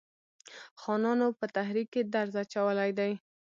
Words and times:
خانانو 0.81 1.27
په 1.39 1.45
تحریک 1.55 1.87
کې 1.93 2.01
درز 2.13 2.35
اچولی 2.43 2.91
دی. 2.99 3.11